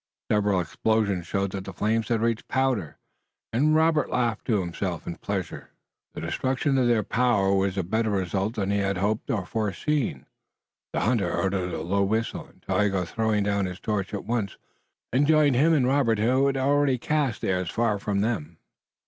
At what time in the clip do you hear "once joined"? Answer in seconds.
14.25-15.55